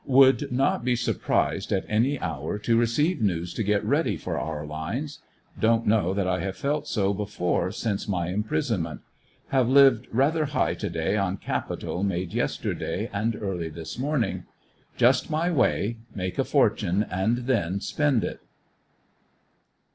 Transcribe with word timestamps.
Would 0.07 0.51
not 0.51 0.83
be 0.83 0.95
surprised 0.95 1.71
at 1.71 1.85
any 1.87 2.19
hour 2.19 2.57
to 2.57 2.75
receive 2.75 3.21
news 3.21 3.53
to 3.53 3.61
get 3.61 3.85
ready 3.85 4.17
for 4.17 4.39
our 4.39 4.65
lines. 4.65 5.19
Don't 5.59 5.85
Rnow 5.87 6.15
that 6.15 6.27
I 6.27 6.39
have 6.39 6.57
felt 6.57 6.87
so 6.87 7.13
before 7.13 7.71
since 7.71 8.07
my 8.07 8.29
imprisonment. 8.29 9.01
Have 9.49 9.69
lived 9.69 10.07
rather 10.11 10.45
high 10.45 10.73
to 10.73 10.89
day 10.89 11.17
on 11.17 11.37
capital 11.37 12.01
made 12.01 12.33
yesterday 12.33 13.11
and 13.13 13.35
early 13.39 13.69
this 13.69 13.99
morning. 13.99 14.45
Just 14.97 15.29
my 15.29 15.51
way— 15.51 15.97
make 16.15 16.39
a 16.39 16.43
fortune 16.43 17.05
and 17.07 17.45
then 17.45 17.79
spend 17.79 18.23
it. 18.23 18.41